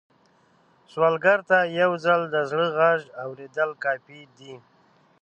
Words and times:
سوالګر 0.91 1.39
ته 1.49 1.57
یو 1.79 1.91
ځل 2.05 2.21
د 2.33 2.35
زړه 2.49 2.67
غږ 2.77 3.01
اورېدل 3.23 3.69
کافي 3.83 4.21
دي 4.37 4.53